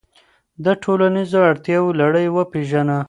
د 0.63 0.65
ټولنیزو 0.83 1.39
اړتیاوو 1.49 1.97
لړۍ 2.01 2.27
وپیژنه. 2.31 2.97